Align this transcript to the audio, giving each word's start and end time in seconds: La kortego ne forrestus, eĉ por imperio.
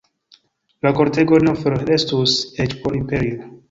La 0.87 0.93
kortego 1.01 1.39
ne 1.45 1.55
forrestus, 1.61 2.37
eĉ 2.67 2.79
por 2.85 3.03
imperio. 3.05 3.55